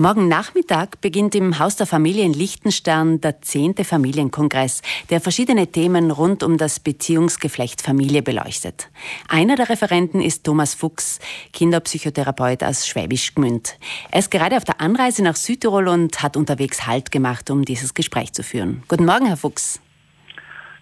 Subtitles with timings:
[0.00, 3.82] Morgen Nachmittag beginnt im Haus der Familie in Liechtenstern der 10.
[3.82, 8.90] Familienkongress, der verschiedene Themen rund um das Beziehungsgeflecht Familie beleuchtet.
[9.26, 11.18] Einer der Referenten ist Thomas Fuchs,
[11.52, 13.76] Kinderpsychotherapeut aus Schwäbisch Gmünd.
[14.12, 17.92] Er ist gerade auf der Anreise nach Südtirol und hat unterwegs Halt gemacht, um dieses
[17.92, 18.84] Gespräch zu führen.
[18.86, 19.80] Guten Morgen, Herr Fuchs.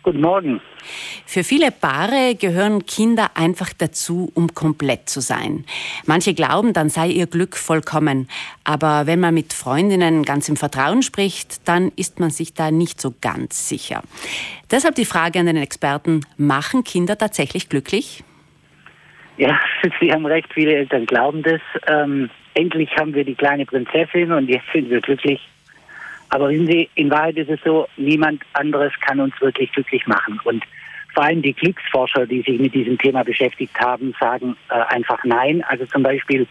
[0.07, 0.61] Guten Morgen.
[1.27, 5.65] Für viele Paare gehören Kinder einfach dazu, um komplett zu sein.
[6.07, 8.29] Manche glauben, dann sei ihr Glück vollkommen.
[8.63, 13.01] Aber wenn man mit Freundinnen ganz im Vertrauen spricht, dann ist man sich da nicht
[13.01, 14.05] so ganz sicher.
[14.71, 18.23] Deshalb die Frage an den Experten, machen Kinder tatsächlich glücklich?
[19.39, 19.59] Ja,
[20.01, 21.61] Sie haben recht, viele Eltern glauben das.
[21.89, 25.41] Ähm, endlich haben wir die kleine Prinzessin und jetzt sind wir glücklich.
[26.31, 30.41] Aber wissen Sie, in Wahrheit ist es so, niemand anderes kann uns wirklich glücklich machen.
[30.45, 30.65] Und
[31.15, 35.65] vor allem die Glücksforscher, die sich mit diesem Thema beschäftigt haben, sagen äh, einfach nein.
[35.69, 36.47] Also zum Beispiel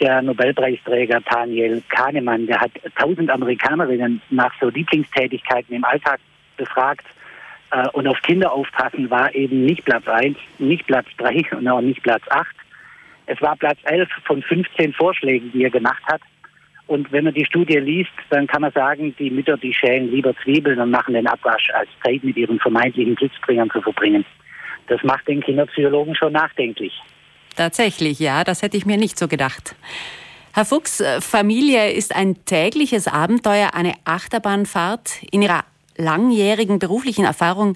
[0.00, 6.20] der Nobelpreisträger Daniel Kahnemann, der hat tausend Amerikanerinnen nach so Lieblingstätigkeiten im Alltag
[6.56, 7.06] befragt.
[7.70, 11.80] Äh, und auf Kinder aufpassen war eben nicht Platz eins, nicht Platz drei und auch
[11.80, 12.54] nicht Platz acht.
[13.26, 16.20] Es war Platz elf von 15 Vorschlägen, die er gemacht hat.
[16.92, 20.34] Und wenn man die Studie liest, dann kann man sagen, die Mütter, die schälen lieber
[20.44, 24.26] Zwiebeln und machen den Abwasch, als Zeit mit ihren vermeintlichen Glücksbringern zu verbringen.
[24.88, 26.92] Das macht den Kinderpsychologen schon nachdenklich.
[27.56, 29.74] Tatsächlich, ja, das hätte ich mir nicht so gedacht.
[30.52, 35.22] Herr Fuchs, äh, Familie ist ein tägliches Abenteuer, eine Achterbahnfahrt.
[35.30, 35.64] In Ihrer
[35.96, 37.74] langjährigen beruflichen Erfahrung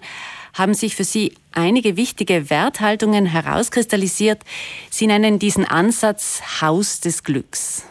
[0.53, 4.43] haben sich für Sie einige wichtige Werthaltungen herauskristallisiert.
[4.91, 7.89] Sie nennen diesen Ansatz Haus des Glücks.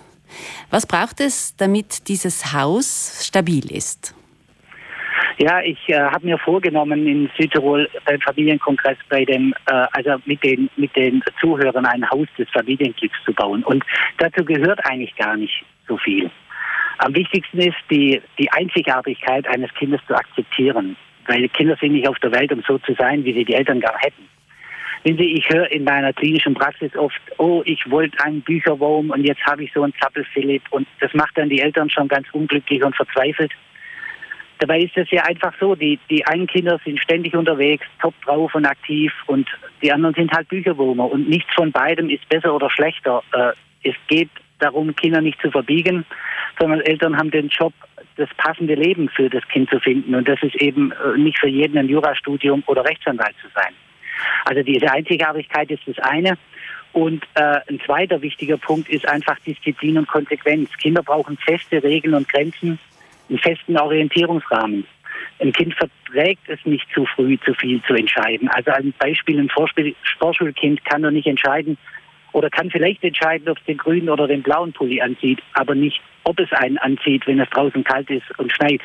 [0.69, 4.15] Was braucht es, damit dieses Haus stabil ist?
[5.37, 10.41] Ja, ich äh, habe mir vorgenommen, in Südtirol beim Familienkongress bei dem, äh, also mit
[10.43, 13.63] den, mit den Zuhörern ein Haus des Familienglücks zu bauen.
[13.63, 13.83] Und
[14.17, 16.31] dazu gehört eigentlich gar nicht so viel.
[16.99, 20.95] Am wichtigsten ist, die, die Einzigartigkeit eines Kindes zu akzeptieren.
[21.27, 23.81] Weil Kinder sind nicht auf der Welt, um so zu sein, wie sie die Eltern
[23.81, 24.29] gar hätten.
[25.05, 29.23] Wissen Sie, ich höre in meiner klinischen Praxis oft, oh, ich wollte einen Bücherwurm und
[29.23, 32.83] jetzt habe ich so einen Zappel-Philipp und das macht dann die Eltern schon ganz unglücklich
[32.83, 33.51] und verzweifelt.
[34.57, 38.55] Dabei ist es ja einfach so, die, die einen Kinder sind ständig unterwegs, top drauf
[38.55, 39.47] und aktiv und
[39.83, 43.21] die anderen sind halt Bücherwürmer und nichts von beidem ist besser oder schlechter.
[43.31, 43.51] Äh,
[43.87, 46.03] es geht darum, Kinder nicht zu verbiegen,
[46.59, 47.73] sondern Eltern haben den Job,
[48.15, 51.47] das passende Leben für das Kind zu finden und das ist eben äh, nicht für
[51.47, 53.75] jeden ein Jurastudium oder Rechtsanwalt zu sein.
[54.45, 56.37] Also diese Einzigartigkeit ist das eine.
[56.93, 60.69] Und äh, ein zweiter wichtiger Punkt ist einfach Disziplin und Konsequenz.
[60.77, 62.79] Kinder brauchen feste Regeln und Grenzen,
[63.27, 64.85] einen festen Orientierungsrahmen.
[65.39, 68.47] Ein Kind verträgt es nicht zu früh, zu viel zu entscheiden.
[68.47, 71.77] Also ein Beispiel, ein Vorschulkind kann doch nicht entscheiden
[72.31, 76.01] oder kann vielleicht entscheiden, ob es den grünen oder den blauen Pulli anzieht, aber nicht,
[76.23, 78.81] ob es einen anzieht, wenn es draußen kalt ist und schneit.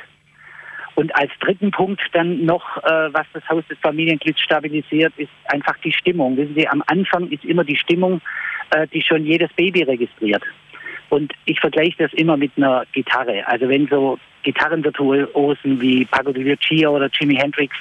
[1.01, 5.79] Und als dritten Punkt dann noch, äh, was das Haus des Familienglücks stabilisiert, ist einfach
[5.79, 6.37] die Stimmung.
[6.37, 8.21] Wissen Sie, am Anfang ist immer die Stimmung,
[8.69, 10.43] äh, die schon jedes Baby registriert.
[11.09, 13.47] Und ich vergleiche das immer mit einer Gitarre.
[13.47, 17.75] Also wenn so Gitarrenvirtuosen wie Paco de Lucia oder Jimi Hendrix,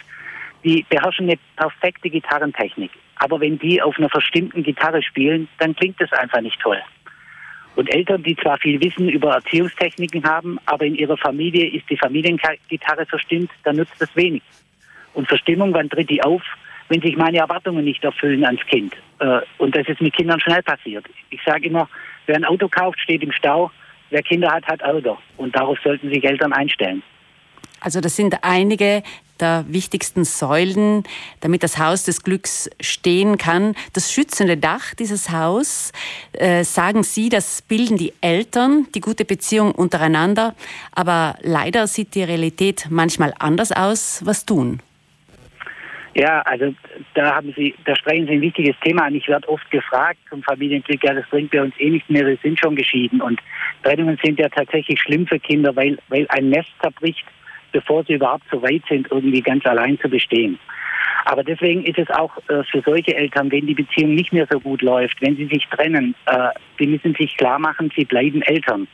[0.63, 2.91] die beherrschen eine perfekte Gitarrentechnik.
[3.17, 6.81] Aber wenn die auf einer verstimmten Gitarre spielen, dann klingt das einfach nicht toll.
[7.75, 11.97] Und Eltern, die zwar viel Wissen über Erziehungstechniken haben, aber in ihrer Familie ist die
[11.97, 14.43] Familiengitarre verstimmt, dann nutzt das wenig.
[15.13, 16.41] Und Verstimmung, wann tritt die auf?
[16.89, 18.95] Wenn sich meine Erwartungen nicht erfüllen ans Kind.
[19.19, 21.05] Äh, und das ist mit Kindern schnell passiert.
[21.29, 21.87] Ich sage immer,
[22.25, 23.71] wer ein Auto kauft, steht im Stau.
[24.09, 25.17] Wer Kinder hat, hat Ärger.
[25.37, 27.03] Und darauf sollten sich Eltern einstellen.
[27.79, 29.03] Also das sind einige
[29.39, 31.03] der wichtigsten Säulen,
[31.41, 33.75] damit das Haus des Glücks stehen kann.
[33.93, 35.91] Das schützende Dach dieses Haus,
[36.33, 40.55] äh, sagen Sie, das bilden die Eltern, die gute Beziehung untereinander.
[40.91, 44.21] Aber leider sieht die Realität manchmal anders aus.
[44.25, 44.81] Was tun?
[46.15, 46.73] Ja, also
[47.13, 49.15] da haben Sie, da sprechen Sie ein wichtiges Thema an.
[49.15, 52.37] Ich werde oft gefragt zum Familienglück, ja, das bringt bei uns eh nicht mehr, wir
[52.41, 53.21] sind schon geschieden.
[53.21, 53.39] Und
[53.83, 57.23] Trennungen sind ja tatsächlich schlimm für Kinder, weil, weil ein Nest zerbricht
[57.71, 60.59] bevor sie überhaupt so weit sind, irgendwie ganz allein zu bestehen.
[61.25, 64.59] Aber deswegen ist es auch äh, für solche Eltern, wenn die Beziehung nicht mehr so
[64.59, 66.49] gut läuft, wenn sie sich trennen, äh,
[66.79, 68.87] die müssen sich klar machen, sie bleiben Eltern.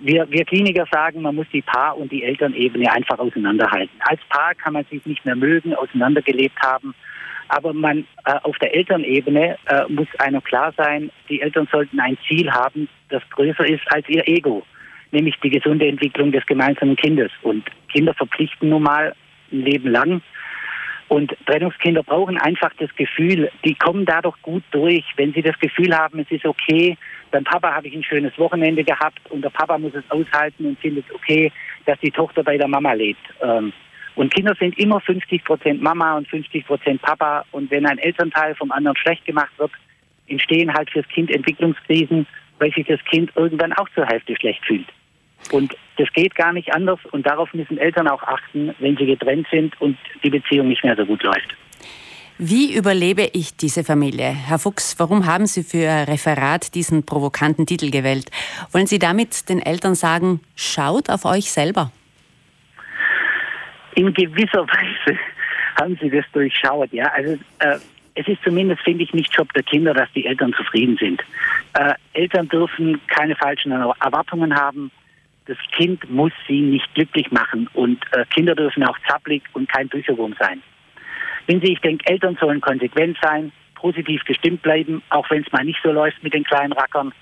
[0.00, 3.94] Wir, wir Kliniker sagen, man muss die Paar- und die Elternebene einfach auseinanderhalten.
[4.00, 6.94] Als Paar kann man sich nicht mehr mögen, auseinandergelebt haben.
[7.48, 12.18] Aber man äh, auf der Elternebene äh, muss einer klar sein, die Eltern sollten ein
[12.26, 14.64] Ziel haben, das größer ist als ihr Ego
[15.12, 17.30] nämlich die gesunde Entwicklung des gemeinsamen Kindes.
[17.42, 19.14] Und Kinder verpflichten nun mal
[19.52, 20.22] ein Leben lang.
[21.08, 25.94] Und Trennungskinder brauchen einfach das Gefühl, die kommen dadurch gut durch, wenn sie das Gefühl
[25.94, 26.96] haben, es ist okay,
[27.30, 30.78] beim Papa habe ich ein schönes Wochenende gehabt und der Papa muss es aushalten und
[30.78, 31.52] findet es okay,
[31.84, 33.20] dass die Tochter bei der Mama lebt.
[33.42, 33.74] Ähm,
[34.14, 37.44] und Kinder sind immer 50 Prozent Mama und 50 Prozent Papa.
[37.52, 39.72] Und wenn ein Elternteil vom anderen schlecht gemacht wird,
[40.28, 42.26] entstehen halt fürs Kind Entwicklungskrisen,
[42.58, 44.86] weil sich das Kind irgendwann auch zur Hälfte schlecht fühlt.
[45.50, 49.46] Und das geht gar nicht anders und darauf müssen Eltern auch achten, wenn sie getrennt
[49.50, 51.54] sind und die Beziehung nicht mehr so gut läuft.
[52.38, 54.24] Wie überlebe ich diese Familie?
[54.24, 58.30] Herr Fuchs, warum haben Sie für Ihr Referat diesen provokanten Titel gewählt?
[58.72, 61.92] Wollen Sie damit den Eltern sagen, schaut auf euch selber?
[63.94, 65.18] In gewisser Weise
[65.80, 67.04] haben Sie das durchschaut, ja.
[67.12, 67.78] Also äh,
[68.14, 71.22] es ist zumindest, finde ich, nicht Job der Kinder, dass die Eltern zufrieden sind.
[71.74, 74.90] Äh, Eltern dürfen keine falschen Erwartungen haben
[75.46, 79.88] das Kind muss sie nicht glücklich machen und äh, Kinder dürfen auch zappelig und kein
[79.88, 80.62] Bücherwurm sein.
[81.46, 85.64] Wenn Sie, ich denke, Eltern sollen konsequent sein, positiv gestimmt bleiben, auch wenn es mal
[85.64, 87.12] nicht so läuft mit den kleinen Rackern.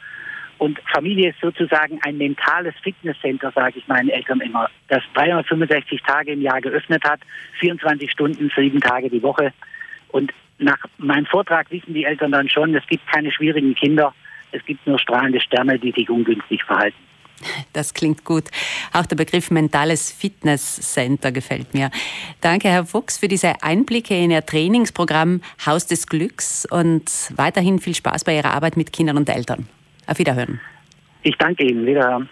[0.59, 6.33] Und Familie ist sozusagen ein mentales Fitnesscenter, sage ich meinen Eltern immer, das 365 Tage
[6.33, 7.21] im Jahr geöffnet hat,
[7.61, 9.55] 24 Stunden, sieben Tage die Woche.
[10.09, 14.13] Und nach meinem Vortrag wissen die Eltern dann schon, es gibt keine schwierigen Kinder,
[14.53, 17.10] es gibt nur strahlende Sterne, die sich ungünstig verhalten.
[17.73, 18.45] Das klingt gut.
[18.93, 21.91] Auch der Begriff mentales Fitnesscenter gefällt mir.
[22.41, 27.95] Danke, Herr Fuchs, für diese Einblicke in Ihr Trainingsprogramm Haus des Glücks und weiterhin viel
[27.95, 29.69] Spaß bei Ihrer Arbeit mit Kindern und Eltern.
[30.07, 30.61] Auf Wiederhören.
[31.23, 31.87] Ich danke Ihnen.
[31.87, 32.29] Wiederhören.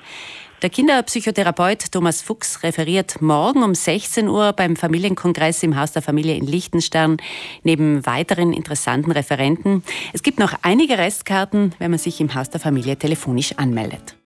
[0.61, 6.35] Der Kinderpsychotherapeut Thomas Fuchs referiert morgen um 16 Uhr beim Familienkongress im Haus der Familie
[6.35, 7.19] in Liechtenstern
[7.63, 9.85] neben weiteren interessanten Referenten.
[10.13, 14.17] Es gibt noch einige Restkarten, wenn man sich im Haus der Familie telefonisch anmeldet.